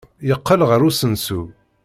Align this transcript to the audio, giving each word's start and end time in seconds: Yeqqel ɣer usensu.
Yeqqel 0.29 0.61
ɣer 0.69 0.81
usensu. 0.89 1.41